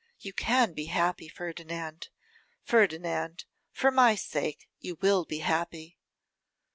you 0.19 0.33
can 0.33 0.73
be 0.73 0.85
happy, 0.85 1.27
Ferdinand; 1.29 2.09
Ferdinand, 2.63 3.45
for 3.71 3.91
my 3.91 4.15
sake 4.15 4.67
you 4.79 4.97
will 4.99 5.25
be 5.25 5.37
happy. 5.45 5.99